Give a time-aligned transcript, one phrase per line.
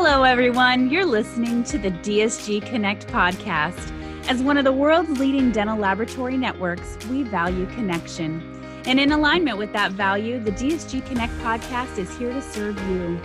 [0.00, 0.90] Hello, everyone.
[0.90, 3.92] You're listening to the DSG Connect podcast.
[4.28, 8.40] As one of the world's leading dental laboratory networks, we value connection.
[8.86, 13.20] And in alignment with that value, the DSG Connect podcast is here to serve you.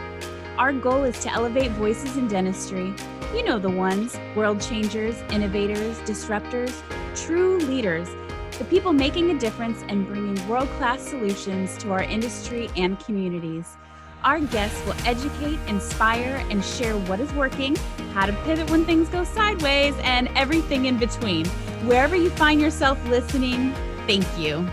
[0.57, 2.91] Our goal is to elevate voices in dentistry.
[3.35, 6.81] You know the ones world changers, innovators, disruptors,
[7.15, 8.09] true leaders,
[8.57, 13.77] the people making a difference and bringing world class solutions to our industry and communities.
[14.23, 17.75] Our guests will educate, inspire, and share what is working,
[18.13, 21.45] how to pivot when things go sideways, and everything in between.
[21.85, 23.73] Wherever you find yourself listening,
[24.07, 24.65] thank you.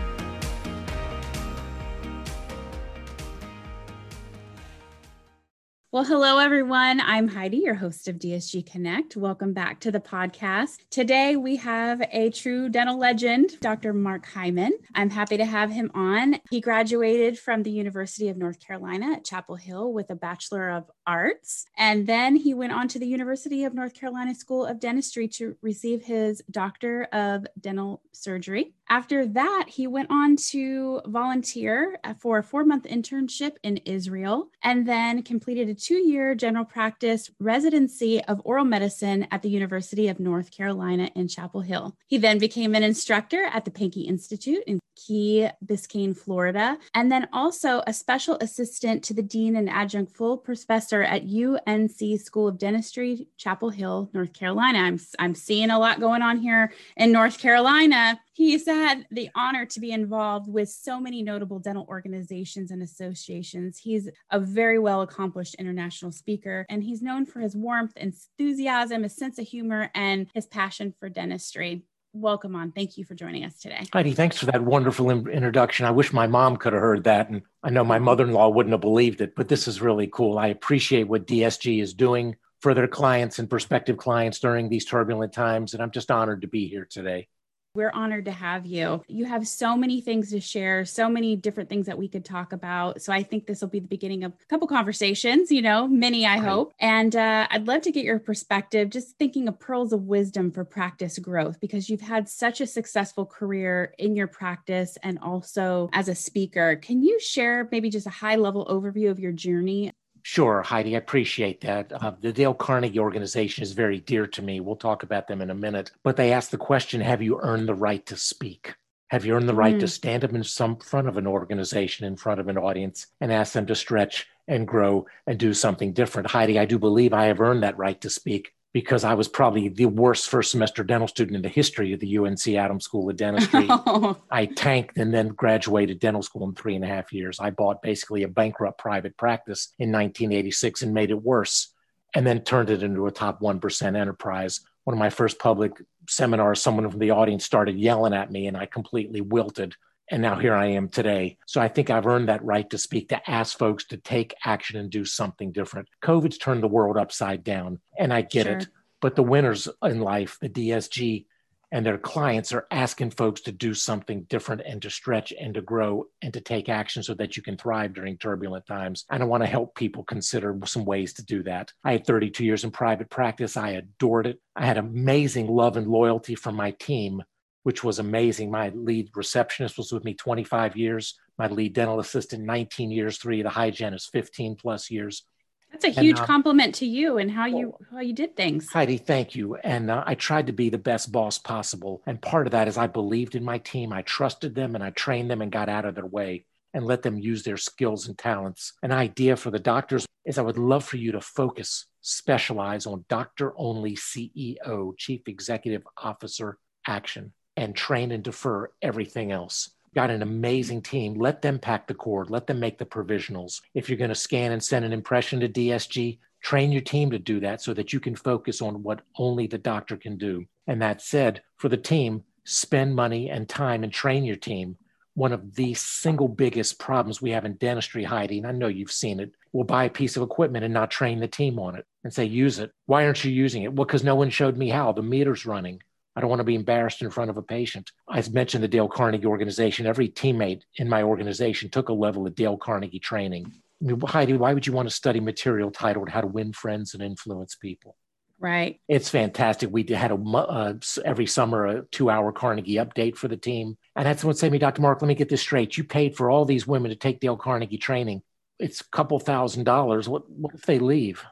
[5.93, 7.01] Well, hello, everyone.
[7.01, 9.17] I'm Heidi, your host of DSG Connect.
[9.17, 10.77] Welcome back to the podcast.
[10.89, 13.91] Today, we have a true dental legend, Dr.
[13.91, 14.71] Mark Hyman.
[14.95, 16.39] I'm happy to have him on.
[16.49, 20.89] He graduated from the University of North Carolina at Chapel Hill with a Bachelor of
[21.05, 21.65] Arts.
[21.77, 25.55] And then he went on to the University of North Carolina School of Dentistry to
[25.61, 28.73] receive his Doctor of Dental Surgery.
[28.91, 34.49] After that, he went on to volunteer uh, for a four month internship in Israel
[34.63, 40.09] and then completed a two year general practice residency of oral medicine at the University
[40.09, 41.95] of North Carolina in Chapel Hill.
[42.07, 47.27] He then became an instructor at the Pankey Institute in Key Biscayne, Florida, and then
[47.31, 52.57] also a special assistant to the dean and adjunct full professor at UNC School of
[52.57, 54.79] Dentistry, Chapel Hill, North Carolina.
[54.79, 58.19] I'm, I'm seeing a lot going on here in North Carolina.
[58.33, 63.77] He's had the honor to be involved with so many notable dental organizations and associations.
[63.77, 69.15] He's a very well accomplished international speaker, and he's known for his warmth, enthusiasm, his
[69.15, 71.83] sense of humor, and his passion for dentistry
[72.13, 72.71] welcome on.
[72.71, 73.83] Thank you for joining us today.
[73.93, 75.85] Heidi, thanks for that wonderful in- introduction.
[75.85, 77.29] I wish my mom could have heard that.
[77.29, 80.07] And I know my mother in law wouldn't have believed it, but this is really
[80.07, 80.37] cool.
[80.37, 85.33] I appreciate what DSG is doing for their clients and prospective clients during these turbulent
[85.33, 85.73] times.
[85.73, 87.27] And I'm just honored to be here today.
[87.73, 89.01] We're honored to have you.
[89.07, 92.51] You have so many things to share, so many different things that we could talk
[92.51, 93.01] about.
[93.01, 96.25] So I think this will be the beginning of a couple conversations, you know, many,
[96.25, 96.43] I right.
[96.43, 96.73] hope.
[96.79, 100.65] And uh, I'd love to get your perspective, just thinking of pearls of wisdom for
[100.65, 106.09] practice growth, because you've had such a successful career in your practice and also as
[106.09, 106.75] a speaker.
[106.75, 109.93] Can you share maybe just a high level overview of your journey
[110.23, 111.91] Sure, Heidi, I appreciate that.
[111.91, 114.59] Uh, the Dale Carnegie organization is very dear to me.
[114.59, 115.91] We'll talk about them in a minute.
[116.03, 118.75] But they ask the question Have you earned the right to speak?
[119.09, 119.79] Have you earned the right mm.
[119.79, 123.31] to stand up in some front of an organization, in front of an audience, and
[123.31, 126.31] ask them to stretch and grow and do something different?
[126.31, 129.67] Heidi, I do believe I have earned that right to speak because I was probably
[129.67, 133.17] the worst first semester dental student in the history of the UNC Adams School of
[133.17, 133.67] Dentistry.
[133.83, 134.17] Oh.
[134.29, 137.39] I tanked and then graduated dental school in three and a half years.
[137.39, 141.73] I bought basically a bankrupt private practice in 1986 and made it worse,
[142.15, 144.61] and then turned it into a top 1% enterprise.
[144.83, 145.73] One of my first public
[146.07, 149.75] seminars, someone from the audience started yelling at me, and I completely wilted
[150.11, 151.37] and now here I am today.
[151.47, 154.77] So I think I've earned that right to speak, to ask folks to take action
[154.77, 155.87] and do something different.
[156.03, 158.57] COVID's turned the world upside down, and I get sure.
[158.57, 158.67] it.
[158.99, 161.25] But the winners in life, the DSG
[161.71, 165.61] and their clients, are asking folks to do something different and to stretch and to
[165.61, 169.05] grow and to take action so that you can thrive during turbulent times.
[169.09, 171.71] And I want to help people consider some ways to do that.
[171.85, 173.55] I had 32 years in private practice.
[173.55, 174.41] I adored it.
[174.57, 177.23] I had amazing love and loyalty from my team
[177.63, 178.49] which was amazing.
[178.51, 181.19] My lead receptionist was with me 25 years.
[181.37, 183.17] My lead dental assistant, 19 years.
[183.17, 185.23] Three of the hygienists, 15 plus years.
[185.71, 188.69] That's a huge and, uh, compliment to you and how you how you did things.
[188.71, 189.55] Heidi, thank you.
[189.55, 192.01] And uh, I tried to be the best boss possible.
[192.05, 193.93] And part of that is I believed in my team.
[193.93, 197.03] I trusted them and I trained them and got out of their way and let
[197.03, 198.73] them use their skills and talents.
[198.83, 203.05] An idea for the doctors is I would love for you to focus, specialize on
[203.07, 209.71] doctor only CEO, chief executive officer action and train and defer everything else.
[209.93, 211.15] Got an amazing team.
[211.15, 212.29] Let them pack the cord.
[212.29, 213.61] Let them make the provisionals.
[213.73, 217.19] If you're going to scan and send an impression to DSG, train your team to
[217.19, 220.45] do that so that you can focus on what only the doctor can do.
[220.67, 224.77] And that said, for the team, spend money and time and train your team.
[225.13, 228.91] One of the single biggest problems we have in dentistry, Heidi, and I know you've
[228.91, 231.85] seen it, we'll buy a piece of equipment and not train the team on it
[232.05, 232.71] and say, use it.
[232.85, 233.73] Why aren't you using it?
[233.73, 234.93] Well, because no one showed me how.
[234.93, 235.81] The meter's running.
[236.15, 237.91] I don't want to be embarrassed in front of a patient.
[238.07, 239.85] I've mentioned the Dale Carnegie organization.
[239.85, 243.45] Every teammate in my organization took a level of Dale Carnegie training.
[243.81, 246.93] I mean, Heidi, why would you want to study material titled How to Win Friends
[246.93, 247.95] and Influence People?
[248.39, 248.81] Right.
[248.87, 249.69] It's fantastic.
[249.71, 250.73] We had a uh,
[251.05, 254.57] every summer a two-hour Carnegie update for the team, and had someone say to me,
[254.57, 254.81] "Dr.
[254.81, 255.77] Mark, let me get this straight.
[255.77, 258.23] You paid for all these women to take Dale Carnegie training.
[258.57, 260.09] It's a couple thousand dollars.
[260.09, 261.23] What what if they leave?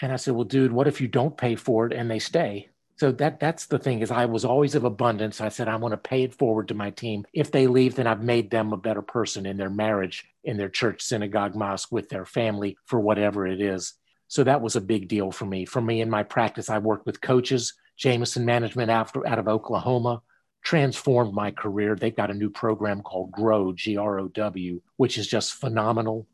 [0.00, 2.70] And I said, well, dude, what if you don't pay for it and they stay?
[2.96, 5.40] So that that's the thing is I was always of abundance.
[5.40, 7.24] I said I want to pay it forward to my team.
[7.32, 10.68] If they leave, then I've made them a better person in their marriage, in their
[10.68, 13.94] church, synagogue, mosque, with their family, for whatever it is.
[14.28, 15.64] So that was a big deal for me.
[15.64, 20.22] For me in my practice, I worked with coaches, Jameson Management after, out of Oklahoma,
[20.62, 21.94] transformed my career.
[21.94, 26.26] They've got a new program called Grow, G R O W, which is just phenomenal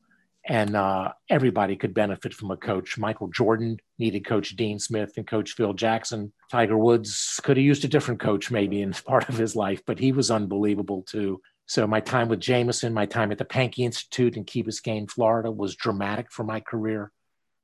[0.47, 2.97] and uh, everybody could benefit from a coach.
[2.97, 6.33] Michael Jordan needed Coach Dean Smith and Coach Phil Jackson.
[6.51, 9.99] Tiger Woods could have used a different coach maybe in part of his life, but
[9.99, 11.41] he was unbelievable too.
[11.67, 15.51] So my time with Jameson, my time at the Pankey Institute in Key Biscayne, Florida,
[15.51, 17.13] was dramatic for my career.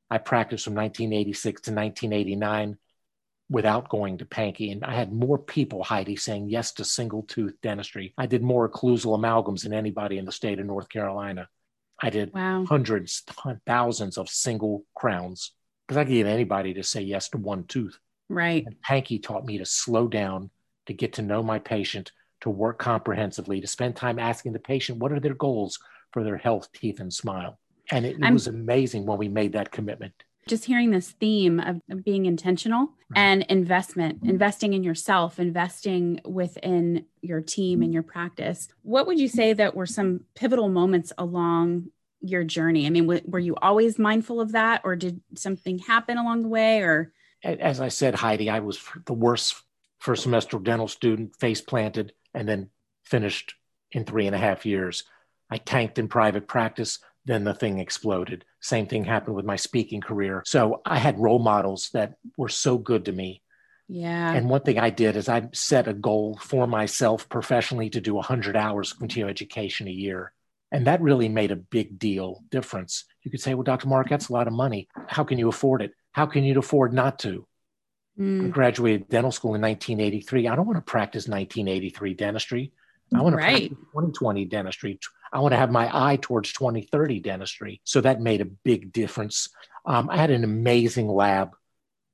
[0.09, 2.79] I practiced from 1986 to 1989
[3.49, 4.71] without going to Pankey.
[4.71, 8.15] And I had more people, Heidi, saying yes to single tooth dentistry.
[8.17, 11.49] I did more occlusal amalgams than anybody in the state of North Carolina.
[12.01, 12.65] I did wow.
[12.67, 13.23] hundreds,
[13.67, 15.53] thousands of single crowns
[15.87, 17.99] because I could get anybody to say yes to one tooth.
[18.29, 18.65] Right.
[18.67, 20.51] And Pankey taught me to slow down,
[20.87, 24.99] to get to know my patient, to work comprehensively, to spend time asking the patient
[24.99, 25.79] what are their goals
[26.13, 27.59] for their health, teeth, and smile.
[27.91, 30.13] And it, it was amazing when we made that commitment
[30.47, 33.19] just hearing this theme of, being intentional right.
[33.19, 38.69] and investment, investing in yourself, investing within your team and your practice.
[38.83, 41.91] What would you say that were some pivotal moments along
[42.21, 42.87] your journey?
[42.87, 46.49] I mean, w- were you always mindful of that, or did something happen along the
[46.49, 46.81] way?
[46.81, 49.57] Or as I said, Heidi, I was the worst
[49.99, 52.71] first semester dental student, face planted, and then
[53.05, 53.55] finished
[53.91, 55.05] in three and a half years.
[55.51, 58.45] I tanked in private practice then the thing exploded.
[58.61, 60.43] Same thing happened with my speaking career.
[60.47, 63.43] So I had role models that were so good to me.
[63.89, 64.33] Yeah.
[64.33, 68.15] And one thing I did is I set a goal for myself professionally to do
[68.15, 70.33] 100 hours of continuing education a year.
[70.73, 73.05] And that really made a big deal difference.
[73.23, 73.89] You could say, well, Dr.
[73.89, 74.89] Mark, that's a lot of money.
[75.07, 75.93] How can you afford it?
[76.13, 77.47] How can you afford not to?
[78.19, 78.47] Mm.
[78.47, 80.49] I graduated dental school in 1983.
[80.49, 82.73] I don't want to practice 1983 dentistry.
[83.15, 83.71] I want to right.
[83.71, 84.99] practice 2020 dentistry,
[85.33, 87.81] I want to have my eye towards 2030 dentistry.
[87.85, 89.49] So that made a big difference.
[89.85, 91.55] Um, I had an amazing lab.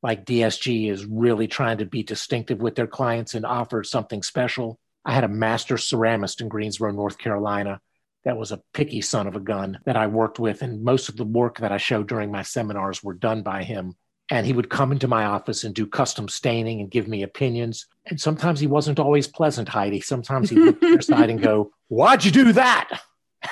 [0.02, 4.78] Like DSG is really trying to be distinctive with their clients and offer something special.
[5.04, 7.80] I had a master ceramist in Greensboro, North Carolina.
[8.24, 10.62] That was a picky son of a gun that I worked with.
[10.62, 13.94] And most of the work that I showed during my seminars were done by him.
[14.32, 17.84] And he would come into my office and do custom staining and give me opinions.
[18.06, 20.00] And sometimes he wasn't always pleasant, Heidi.
[20.00, 23.02] Sometimes he would look your side and go, Why'd you do that?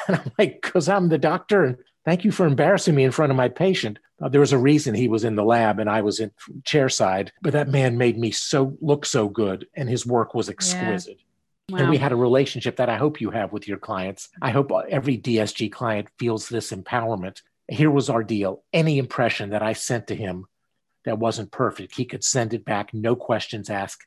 [0.09, 1.65] And I'm like, Because I'm the doctor.
[1.65, 3.99] And thank you for embarrassing me in front of my patient.
[4.23, 6.31] Uh, there was a reason he was in the lab and I was in
[6.65, 10.49] chair side, but that man made me so look so good and his work was
[10.49, 11.19] exquisite.
[11.19, 11.75] Yeah.
[11.75, 11.79] Wow.
[11.81, 14.31] And we had a relationship that I hope you have with your clients.
[14.41, 17.43] I hope every DSG client feels this empowerment.
[17.69, 18.65] Here was our deal.
[18.73, 20.47] Any impression that I sent to him
[21.05, 24.07] that wasn't perfect, he could send it back, no questions asked.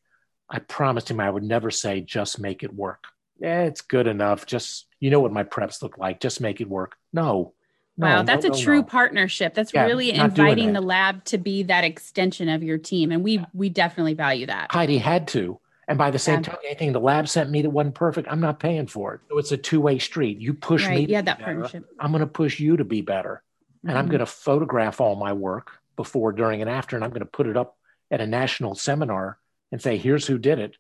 [0.50, 3.06] I promised him I would never say, just make it work.
[3.40, 4.46] Yeah, it's good enough.
[4.46, 6.20] Just, you know what my preps look like.
[6.20, 6.96] Just make it work.
[7.12, 7.54] No.
[7.98, 9.54] no wow, that's no, a no, true partnership.
[9.54, 13.12] That's yeah, really inviting the lab to be that extension of your team.
[13.12, 14.72] And we we definitely value that.
[14.72, 15.60] Heidi had to.
[15.88, 16.42] And by the same yeah.
[16.42, 19.22] token, anything the lab sent me that wasn't perfect, I'm not paying for it.
[19.30, 20.40] So it's a two-way street.
[20.40, 21.00] You push right.
[21.00, 21.52] me yeah, that better.
[21.52, 21.86] partnership.
[22.00, 23.44] I'm going to push you to be better.
[23.82, 23.98] And mm-hmm.
[23.98, 27.26] I'm going to photograph all my work before, during, and after, and I'm going to
[27.26, 27.78] put it up
[28.12, 29.40] at a national seminar
[29.72, 30.76] and say, here's who did it.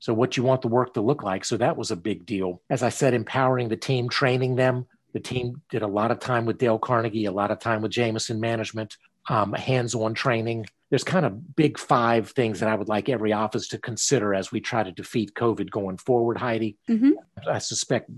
[0.00, 1.44] So, what you want the work to look like.
[1.44, 2.62] So, that was a big deal.
[2.70, 4.86] As I said, empowering the team, training them.
[5.12, 7.90] The team did a lot of time with Dale Carnegie, a lot of time with
[7.90, 8.96] Jameson Management,
[9.28, 10.66] um, hands on training.
[10.90, 14.52] There's kind of big five things that I would like every office to consider as
[14.52, 16.76] we try to defeat COVID going forward, Heidi.
[16.88, 17.12] Mm-hmm.
[17.50, 18.10] I suspect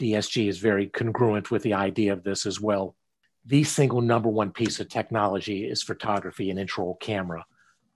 [0.00, 2.96] DSG is very congruent with the idea of this as well.
[3.46, 7.46] The single number one piece of technology is photography and intraoral camera.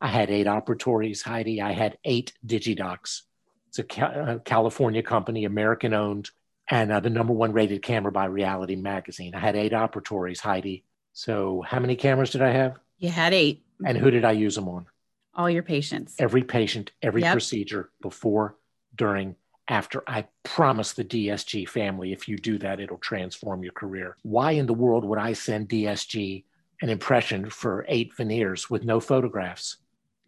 [0.00, 1.60] I had eight operatories, Heidi.
[1.60, 3.22] I had eight Digidocs.
[3.68, 6.30] It's a, a California company, American owned,
[6.70, 9.34] and uh, the number one rated camera by Reality Magazine.
[9.34, 10.84] I had eight operatories, Heidi.
[11.12, 12.78] So, how many cameras did I have?
[12.98, 13.64] You had eight.
[13.84, 14.86] And who did I use them on?
[15.34, 16.14] All your patients.
[16.18, 17.32] Every patient, every yep.
[17.32, 18.56] procedure, before,
[18.94, 19.34] during,
[19.70, 20.02] after.
[20.06, 24.16] I promise the DSG family, if you do that, it'll transform your career.
[24.22, 26.44] Why in the world would I send DSG
[26.82, 29.78] an impression for eight veneers with no photographs?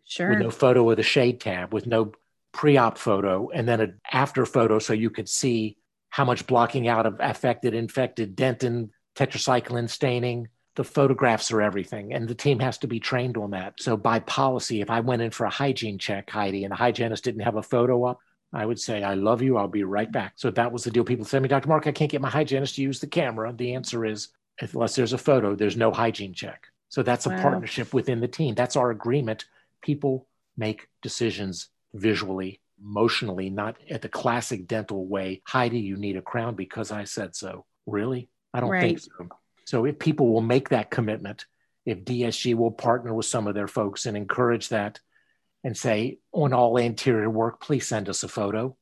[0.04, 0.30] Sure.
[0.30, 2.12] With no photo of the shade tab, with no
[2.52, 5.76] pre-op photo, and then an after photo, so you could see
[6.10, 10.48] how much blocking out of affected, infected dentin, tetracycline staining.
[10.74, 13.74] The photographs are everything, and the team has to be trained on that.
[13.78, 17.24] So by policy, if I went in for a hygiene check, Heidi, and the hygienist
[17.24, 18.20] didn't have a photo up,
[18.52, 19.56] I would say, I love you.
[19.56, 20.34] I'll be right back.
[20.36, 21.04] So that was the deal.
[21.04, 21.68] People say to me, Dr.
[21.68, 23.52] Mark, I can't get my hygienist to use the camera.
[23.52, 24.28] The answer is,
[24.60, 26.66] unless there's a photo, there's no hygiene check.
[26.90, 27.40] So that's a Wow.
[27.42, 28.54] partnership within the team.
[28.54, 29.46] That's our agreement.
[29.80, 35.40] People make decisions visually, emotionally, not at the classic dental way.
[35.46, 37.64] Heidi, you need a crown because I said so.
[37.86, 38.28] Really?
[38.52, 39.28] I don't think so.
[39.64, 41.46] So if people will make that commitment,
[41.86, 45.00] if DSG will partner with some of their folks and encourage that
[45.64, 48.76] and say, on all anterior work, please send us a photo.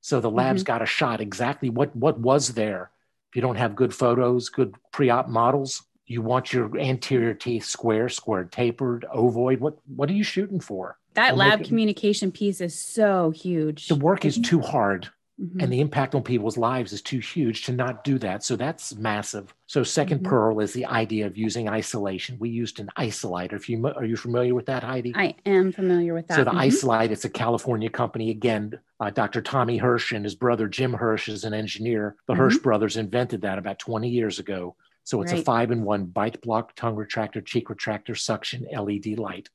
[0.00, 0.66] So the lab's mm-hmm.
[0.66, 2.90] got a shot exactly what what was there.
[3.30, 8.08] If you don't have good photos, good pre-op models, you want your anterior teeth square,
[8.08, 9.60] square tapered, ovoid.
[9.60, 10.98] What what are you shooting for?
[11.14, 13.88] That I'll lab communication piece is so huge.
[13.88, 14.42] The work is mm-hmm.
[14.42, 15.10] too hard
[15.40, 15.62] Mhm.
[15.62, 18.42] and the impact on people's lives is too huge to not do that.
[18.42, 19.54] So that's massive.
[19.66, 20.24] So 2nd Mhm.
[20.24, 22.38] pearl is the idea of using isolation.
[22.40, 23.52] We used an isolator.
[23.52, 25.12] If you are you familiar with that, Heidi?
[25.14, 26.34] I am familiar with that.
[26.34, 26.58] So the Mhm.
[26.58, 28.30] Isolite, it's a California company.
[28.30, 29.40] Again, uh, Dr.
[29.40, 32.16] Tommy Hirsch and his brother Jim Hirsch is an engineer.
[32.26, 32.34] The.
[32.34, 34.74] Hirsch brothers invented that about 20 years ago.
[35.04, 39.48] So it's a five in one bite block, tongue retractor, cheek retractor, suction LED light.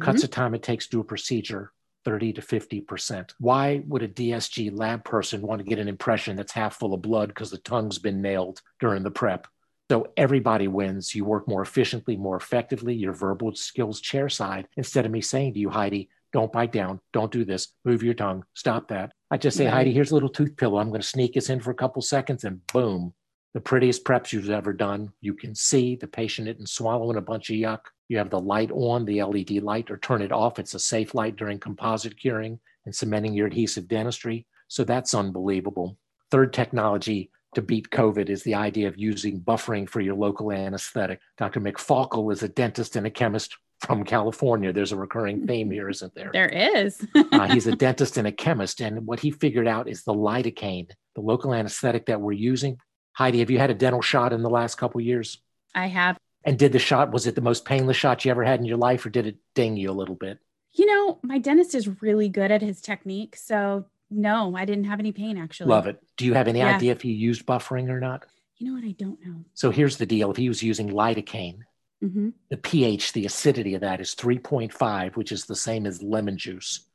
[0.00, 1.72] Cuts the time it takes to do a procedure
[2.06, 3.32] 30 to 50%.
[3.40, 7.02] Why would a DSG lab person want to get an impression that's half full of
[7.02, 9.48] blood because the tongue's been nailed during the prep?
[9.90, 11.16] So everybody wins.
[11.16, 14.68] You work more efficiently, more effectively, your verbal skills chair side.
[14.76, 18.14] Instead of me saying to you, Heidi, don't bite down, don't do this, move your
[18.14, 19.10] tongue, stop that.
[19.32, 19.64] I just say.
[19.64, 20.78] Heidi, here's a little tooth pillow.
[20.78, 23.14] I'm going to sneak this in for a couple seconds and boom,
[23.56, 25.10] the prettiest preps you've ever done.
[25.22, 27.78] You can see the patient isn't swallowing a bunch of yuck.
[28.06, 30.58] You have the light on, the LED light, or turn it off.
[30.58, 34.46] It's a safe light during composite curing and cementing your adhesive dentistry.
[34.68, 35.96] So that's unbelievable.
[36.30, 41.20] Third technology to beat COVID is the idea of using buffering for your local anesthetic.
[41.38, 41.60] Dr.
[41.60, 44.70] Mike Falkel is a dentist and a chemist from California.
[44.70, 46.28] There's a recurring theme here, isn't there?
[46.30, 47.02] There is.
[47.14, 48.82] uh, he's a dentist and a chemist.
[48.82, 52.76] And what he figured out is the lidocaine, the local anesthetic that we're using.
[53.16, 55.38] Heidi, have you had a dental shot in the last couple years?
[55.74, 56.18] I have.
[56.44, 58.76] And did the shot, was it the most painless shot you ever had in your
[58.76, 60.38] life, or did it ding you a little bit?
[60.72, 63.34] You know, my dentist is really good at his technique.
[63.36, 65.70] So, no, I didn't have any pain actually.
[65.70, 65.98] Love it.
[66.18, 66.76] Do you have any Yeah.
[66.76, 68.26] idea if he used buffering or not?
[68.58, 68.84] You know what?
[68.84, 69.46] I don't know.
[69.54, 71.60] So here's the deal if he was using lidocaine,
[72.00, 76.36] hmm the pH, the acidity of that is 3.5, which is the same as lemon
[76.38, 76.86] juice.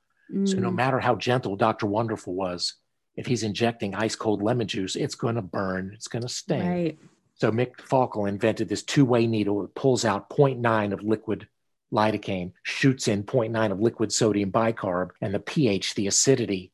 [0.45, 1.87] So no matter how gentle Dr.
[1.87, 2.75] Wonderful was,
[3.15, 6.67] if he's injecting ice cold lemon juice, it's going to burn, it's going to sting.
[6.67, 6.97] Right.
[7.35, 9.63] So Mike Falkel invented this two-way needle.
[9.63, 11.47] It pulls out 0.9 of liquid
[11.91, 16.71] lidocaine, shoots in 0.9 of liquid sodium bicarb, and the pH, the acidity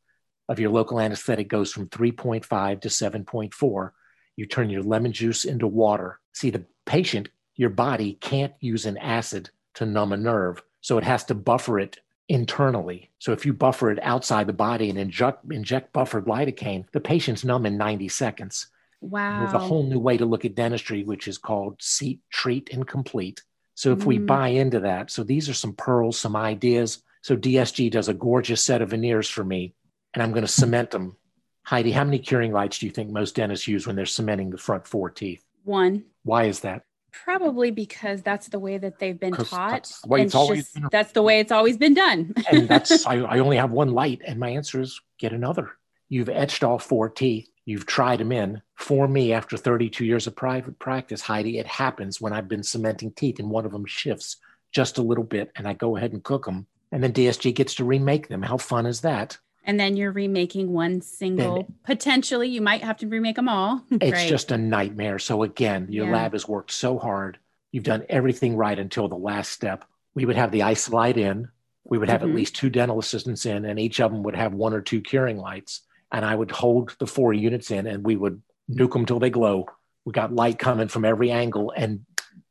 [0.50, 3.92] of your local anesthetic goes from 3.5 to 7.4.
[4.36, 6.20] You turn your lemon juice into water.
[6.34, 11.04] See, the patient, your body can't use an acid to numb a nerve, so it
[11.04, 13.10] has to buffer it internally.
[13.20, 17.44] So if you buffer it outside the body and inject, inject buffered lidocaine, the patient's
[17.44, 18.68] numb in 90 seconds.
[19.02, 19.38] Wow.
[19.40, 22.88] There's a whole new way to look at dentistry, which is called seat, treat, and
[22.88, 23.44] complete.
[23.76, 24.26] So if we Mm.
[24.26, 27.04] buy into that, so these are some pearls, some ideas.
[27.22, 29.76] So DSG does a gorgeous set of veneers for me,
[30.14, 31.16] and I'm going to cement them.
[31.64, 34.58] Heidi, how many curing lights do you think most dentists use when they're cementing the
[34.58, 35.44] front four teeth?
[35.64, 36.06] One.
[36.24, 36.84] Why is that?
[37.24, 39.72] Probably because that's the way that they've been taught.
[39.72, 40.88] that's the way it's always just- been.
[40.92, 42.34] That's the way it's always been done.
[42.50, 45.72] And that's I, I only have one light, and my answer is get another.
[46.10, 47.50] You've etched all four teeth.
[47.66, 48.62] You've tried them in.
[48.76, 53.12] For me, after 32 years of private practice, Heidi, it happens when I've been cementing
[53.12, 54.38] teeth and one of them shifts
[54.72, 56.68] just a little bit, and I go ahead and cook them.
[56.92, 58.42] And then DSG gets to remake them.
[58.42, 59.38] How fun is that?
[59.68, 61.68] And then you're remaking one single.
[61.84, 63.84] Potentially, you might have to remake them all.
[63.92, 64.30] It's right.
[64.30, 65.20] just a nightmare.
[65.20, 66.14] So again, your Yeah.
[66.14, 67.38] lab has worked so hard.
[67.74, 69.84] You've done everything right until the last step.
[70.16, 71.50] We would have the isolite in.
[71.84, 72.30] We would have Mhm.
[72.30, 75.02] at least two dental assistants in, and each of them would have one or two
[75.02, 75.82] curing lights.
[76.12, 79.30] And I would hold the four units in, and we would nuke them till they
[79.30, 79.66] glow.
[80.06, 82.06] We got light coming from every angle, and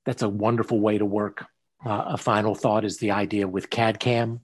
[0.04, 1.46] that's a wonderful way to work.
[1.84, 4.40] Uh, a final thought is the idea with CAD CAM.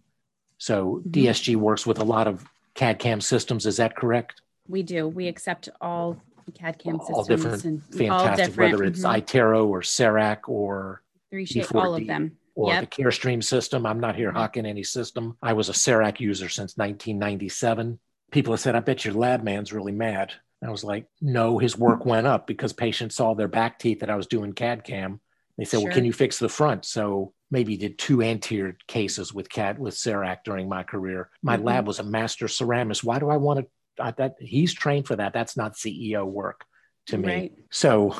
[0.56, 1.10] So Mhm.
[1.12, 3.66] DSG works with a lot of CAD CAM systems.
[3.66, 4.40] Is that correct?
[4.68, 5.08] we do.
[5.08, 6.16] We accept all
[6.54, 8.72] CAD CAM systems all different, and fantastic, all different.
[8.72, 9.20] whether it's mhm.
[9.22, 12.38] Itero or CEREC or three shape, all of them.
[12.54, 12.80] or Yep.
[12.90, 13.84] the CareStream system.
[13.86, 14.34] I'm not here Mhm.
[14.36, 15.36] hawking any system.
[15.42, 17.98] I was a CEREC user since 1997.
[18.30, 20.32] People have said, I bet your lab man's really mad.
[20.60, 24.00] And I was like, no, his work went up because patients saw their back teeth
[24.00, 25.20] that I was doing CAD CAM.
[25.58, 26.84] They said, well, can you fix the front?
[26.84, 31.28] So maybe did two anterior cases with cat with CEREC during my career.
[31.42, 31.64] My Mhm.
[31.64, 33.04] lab was a master ceramist.
[33.04, 34.02] Why do I want to?
[34.02, 35.34] I, that he's trained for that.
[35.34, 36.64] That's not CEO work
[37.06, 37.26] to me.
[37.28, 37.52] Right.
[37.70, 38.16] So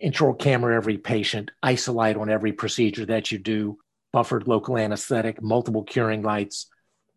[0.00, 3.78] intraoral camera every patient, Isolite on every procedure that you do,
[4.12, 6.70] buffered local anesthetic, multiple curing lights,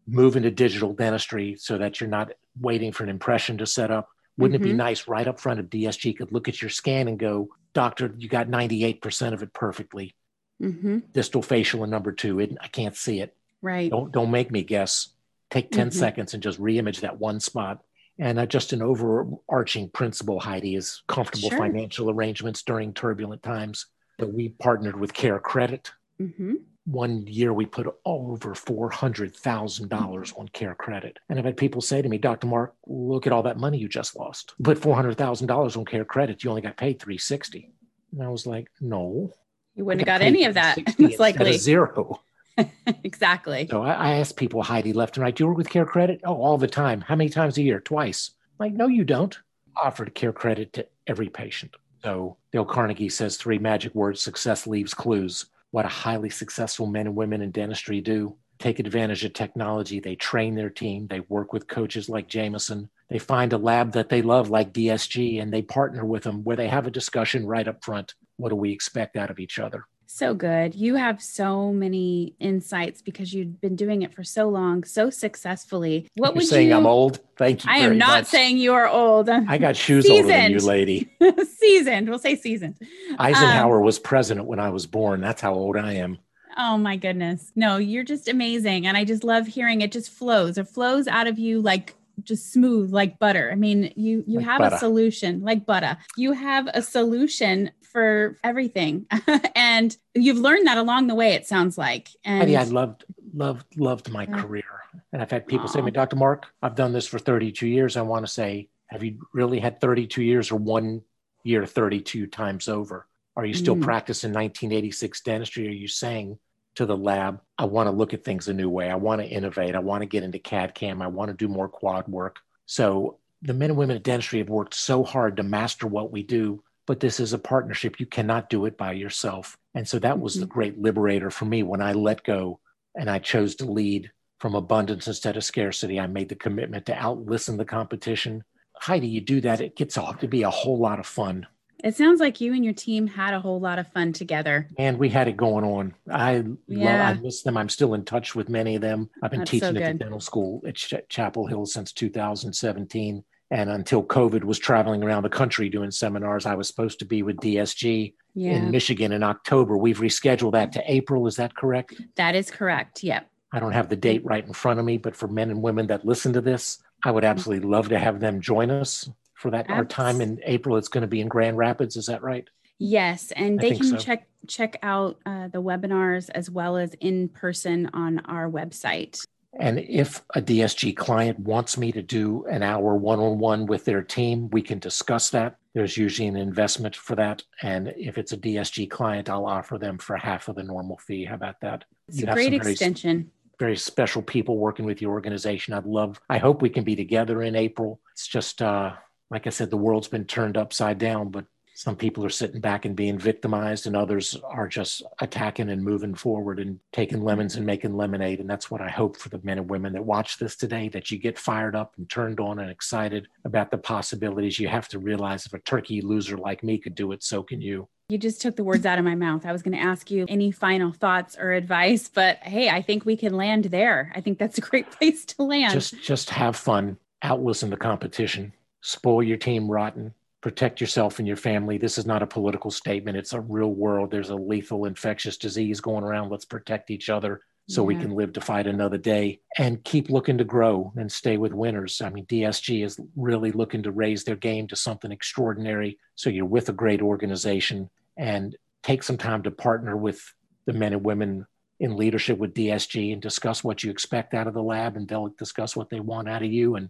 [0.07, 4.09] move into digital dentistry so that you're not waiting for an impression to set up.
[4.39, 4.71] Wouldn't it Mhm.
[4.71, 8.15] be nice right up front of DSG could look at your scan and go, doctor,
[8.17, 10.15] you got 98% of it perfectly.
[10.61, 10.99] Mm-hmm.
[11.13, 12.39] Distal facial and number two.
[12.39, 13.35] It, I can't see it.
[13.61, 13.89] Right.
[13.89, 15.09] Don't don't make me guess.
[15.49, 15.93] Take 10 Mhm.
[15.93, 17.83] seconds and just reimage that one spot.
[18.19, 21.57] And uh, just an overarching principle, Heidi, is comfortable Sure.
[21.59, 23.85] financial arrangements during turbulent times.
[24.17, 25.89] That we partnered with Care Credit.
[26.21, 26.55] Mm-hmm.
[26.85, 31.55] One year we put over four hundred thousand dollars on Care Credit, and I've had
[31.55, 32.47] people say to me, "Dr.
[32.47, 34.53] Mark, look at all that money you just lost.
[34.57, 37.71] You put four hundred thousand dollars on Care Credit, you only got paid three sixty.
[38.11, 39.31] And I was like, "No,
[39.79, 41.57] You wouldn't have got any of that, 360 most likely.
[41.57, 42.21] zero."
[43.05, 43.65] exactly.
[43.71, 46.19] So I, I asked people, Heidi, left and right, do you work with Care Credit?
[46.25, 46.99] Oh, all the time.
[46.99, 47.79] How many times a year?
[47.79, 48.31] Twice.
[48.59, 49.39] I'm like, no, you don't.
[49.81, 51.77] Offered Care Credit to every patient.
[52.03, 55.45] So Dale Carnegie says three magic words success leaves clues.
[55.71, 58.35] What a highly successful men and women in dentistry do.
[58.57, 60.01] Take advantage of technology.
[60.01, 61.07] They train their team.
[61.07, 62.89] They work with coaches like Jameson.
[63.09, 66.57] They find a lab that they love, like DSG, and they partner with them where
[66.57, 68.15] they have a discussion right up front.
[68.39, 69.85] What do we expect out of each other?
[70.07, 70.73] So good.
[70.73, 76.07] You have so many insights because you've been doing it for so long, so successfully.
[76.15, 76.77] What You're would saying you?
[76.77, 77.19] I'm old?
[77.37, 77.69] Thank you.
[77.71, 78.25] I am not much.
[78.27, 79.29] saying you are old.
[79.29, 81.11] I got shoes older than you, lady.
[81.59, 82.09] seasoned.
[82.09, 82.75] We'll say seasoned.
[83.19, 85.21] Eisenhower um, was president when I was born.
[85.21, 86.17] That's how old I am.
[86.57, 87.51] Oh my goodness.
[87.55, 88.87] No, you're just amazing.
[88.87, 90.57] And I just love hearing it just flows.
[90.57, 91.93] It flows out of you like
[92.23, 93.49] just smooth like butter.
[93.51, 94.75] I mean, you you Like have butter.
[94.75, 95.97] a solution like butter.
[96.17, 99.05] You have a solution for everything.
[99.55, 102.09] and you've learned that along the way it sounds like.
[102.23, 104.41] And Heidi, I loved, loved, loved my Yeah.
[104.41, 104.63] career.
[105.11, 106.15] And I've had people say to me, Dr.
[106.15, 107.97] Mark, I've done this for 32 years.
[107.97, 111.01] I want to say, have you really had 32 years or one
[111.43, 113.07] year 32 times over?
[113.35, 113.81] Are you still Mm.
[113.81, 115.67] practicing 1986 dentistry?
[115.67, 116.37] Are you saying
[116.75, 118.89] to the lab, I want to look at things a new way.
[118.89, 119.75] I want to innovate.
[119.75, 121.01] I want to get into CAD CAM.
[121.01, 122.39] I want to do more quad work.
[122.65, 126.23] So the men and women of dentistry have worked so hard to master what we
[126.23, 127.99] do, but this is a partnership.
[127.99, 129.55] You cannot do it by yourself.
[129.75, 130.53] And so that was the mm-hmm.
[130.53, 132.61] great liberator for me when I let go
[132.95, 135.99] and I chose to lead from abundance instead of scarcity.
[135.99, 138.43] I made the commitment to outlisten the competition.
[138.75, 141.45] Heidi, you do that, it gets off to be a whole lot of fun.
[141.83, 144.67] it sounds like you and your team had a whole lot of fun together.
[144.79, 145.93] And we had it going on.
[146.11, 147.09] I love, Yeah.
[147.09, 147.55] I miss them.
[147.55, 149.11] I'm still in touch with many of them.
[149.21, 153.23] I've been That's teaching so at the dental school at Ch- Chapel Hill since 2017.
[153.51, 157.23] And until COVID was traveling around the country doing seminars, I was supposed to be
[157.23, 158.51] with DSG Yeah.
[158.51, 159.75] in Michigan in October.
[159.75, 161.25] We've rescheduled that to April.
[161.27, 161.99] Is that correct?
[162.15, 163.03] that is correct.
[163.03, 163.27] Yep.
[163.51, 165.87] I don't have the date right in front of me, but for men and women
[165.87, 169.69] that listen to this, I would absolutely love to have them join us for that.
[169.69, 171.95] Our time in April, it's going to be in Grand Rapids.
[171.97, 172.47] Is that right?
[172.77, 173.97] Yes, and they can so.
[173.97, 179.25] check check out uh, the webinars as well as in person on our website.
[179.59, 183.83] And if a DSG client wants me to do an hour one on one with
[183.83, 185.57] their team, we can discuss that.
[185.73, 187.43] There's usually an investment for that.
[187.61, 191.25] And if it's a DSG client, I'll offer them for half of the normal fee.
[191.25, 191.83] How about that?
[192.07, 193.31] It's You a great some very- extension.
[193.59, 195.73] very special people working with your organization.
[195.73, 197.99] I'd love, I hope we can be together in April.
[198.13, 198.93] It's just, uh,
[199.29, 201.43] like I said, the world's been turned upside down, but
[201.79, 206.13] some people are sitting back and being victimized, and others are just attacking and moving
[206.13, 208.41] forward and taking lemons and making lemonade.
[208.41, 211.09] And that's what I hope for the men and women that watch this today that
[211.09, 214.59] you get fired up and turned on and excited about the possibilities.
[214.59, 217.61] You have to realize if a turkey loser like me could do it, so can
[217.61, 217.87] you.
[218.09, 219.45] You just took the words out of my mouth.
[219.45, 223.05] I was going to ask you any final thoughts or advice, but hey, I think
[223.05, 224.11] we can land there.
[224.13, 225.71] I think that's a great place to land.
[225.71, 231.37] just just have fun outlisten the competition spoil your team rotten protect yourself and your
[231.37, 231.77] family.
[231.77, 233.17] This is not a political statement.
[233.17, 234.11] It's a real world.
[234.11, 236.29] There's a lethal infectious disease going around.
[236.29, 240.39] Let's protect each other so we can live to fight another day and keep looking
[240.39, 242.01] to grow and stay with winners.
[242.01, 245.99] I mean dsg is really looking to raise their game to something extraordinary.
[246.15, 250.33] So you're with a great organization and take some time to partner with
[250.65, 251.45] the men and women
[251.79, 255.29] in leadership with DSG and discuss what you expect out of the lab, and they'll
[255.37, 256.89] discuss what they want out of you, and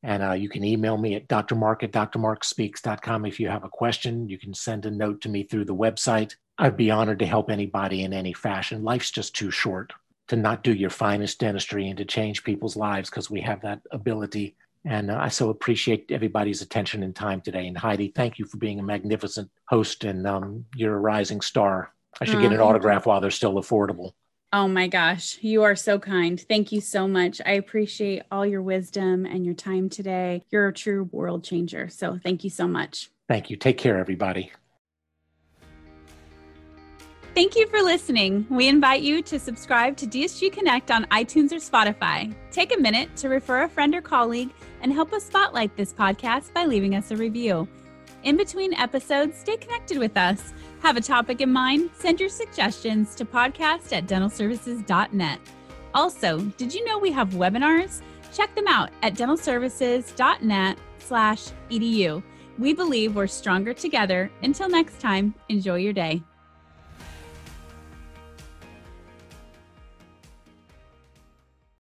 [0.02, 4.30] And uh, you can email me at drmark at drmarkspeaks.com if you have a question.
[4.30, 6.36] You can send a note to me through the website.
[6.58, 8.82] I'd be honored to help anybody in any fashion.
[8.82, 9.92] Life's just too short
[10.28, 13.80] to not do your finest dentistry and to change people's lives because we have that
[13.90, 14.56] ability.
[14.84, 17.66] And uh, I so appreciate everybody's attention and time today.
[17.66, 21.92] And Heidi, thank you for being a magnificent host and um, you're a rising star.
[22.20, 24.12] I should get an autograph while they're still affordable.
[24.52, 26.40] Oh my gosh, you are so kind.
[26.40, 27.42] Thank you so much.
[27.44, 30.42] I appreciate all your wisdom and your time today.
[30.50, 31.88] You're a true world changer.
[31.90, 33.10] So thank you so much.
[33.28, 33.56] Thank you.
[33.56, 34.52] Take care, everybody.
[37.36, 38.46] Thank you for listening.
[38.48, 42.34] We invite you to subscribe to DSG Connect on iTunes or Spotify.
[42.50, 44.48] Take a minute to refer a friend or colleague
[44.80, 47.68] and help us spotlight this podcast by leaving us a review.
[48.22, 50.54] In between episodes, stay connected with us.
[50.80, 51.90] Have a topic in mind?
[51.92, 55.38] Send your suggestions to podcast at dentalservices.net.
[55.92, 58.00] Also, did you know we have webinars?
[58.32, 62.22] Check them out at dentalservices.net slash edu.
[62.58, 64.30] We believe we're stronger together.
[64.42, 66.22] Until next time, enjoy your day.